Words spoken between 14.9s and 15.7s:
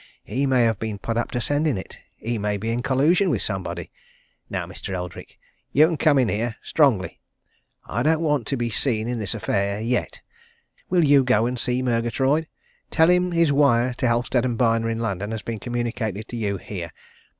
London has been